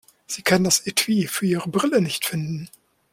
Sie 0.25 0.41
kann 0.41 0.63
das 0.63 0.79
Etui 0.87 1.27
für 1.27 1.45
ihre 1.45 1.69
Brille 1.69 2.01
nicht 2.01 2.25
finden. 2.25 2.69